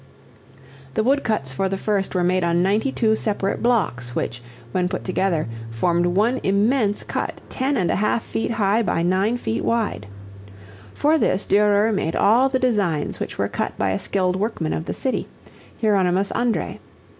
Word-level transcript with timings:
The 0.95 1.03
wood 1.03 1.23
cuts 1.23 1.53
for 1.53 1.69
the 1.69 1.77
first 1.77 2.15
were 2.15 2.23
made 2.23 2.43
on 2.43 2.63
ninety 2.63 2.91
two 2.91 3.15
separate 3.15 3.61
blocks 3.61 4.15
which, 4.15 4.41
when 4.71 4.89
put 4.89 5.03
together, 5.05 5.45
formed 5.69 6.07
one 6.07 6.39
immense 6.41 7.03
cut 7.03 7.39
ten 7.49 7.77
and 7.77 7.91
a 7.91 7.97
half 7.97 8.23
feet 8.23 8.49
high 8.49 8.81
by 8.81 9.03
nine 9.03 9.37
feet 9.37 9.63
wide. 9.63 10.07
For 10.95 11.19
this 11.19 11.45
Durer 11.45 11.91
made 11.93 12.15
all 12.15 12.49
the 12.49 12.57
designs 12.57 13.19
which 13.19 13.37
were 13.37 13.47
cut 13.47 13.77
by 13.77 13.91
a 13.91 13.99
skilled 13.99 14.37
workman 14.37 14.73
of 14.73 14.85
the 14.85 14.95
city, 14.95 15.27
Hieronymus 15.79 16.31
Andræ. 16.31 16.79